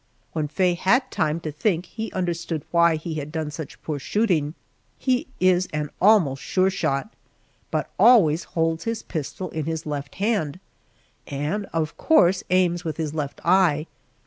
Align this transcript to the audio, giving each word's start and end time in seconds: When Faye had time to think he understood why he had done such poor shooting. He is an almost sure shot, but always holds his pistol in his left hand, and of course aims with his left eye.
When 0.33 0.47
Faye 0.47 0.73
had 0.73 1.11
time 1.11 1.39
to 1.41 1.51
think 1.51 1.85
he 1.85 2.11
understood 2.11 2.63
why 2.71 2.95
he 2.95 3.13
had 3.13 3.31
done 3.31 3.51
such 3.51 3.79
poor 3.83 3.99
shooting. 3.99 4.55
He 4.97 5.27
is 5.39 5.67
an 5.73 5.91
almost 6.01 6.41
sure 6.41 6.71
shot, 6.71 7.13
but 7.69 7.87
always 7.99 8.45
holds 8.57 8.85
his 8.85 9.03
pistol 9.03 9.51
in 9.51 9.65
his 9.65 9.85
left 9.85 10.15
hand, 10.15 10.59
and 11.27 11.67
of 11.71 11.97
course 11.97 12.43
aims 12.49 12.83
with 12.83 12.97
his 12.97 13.13
left 13.13 13.41
eye. 13.45 13.85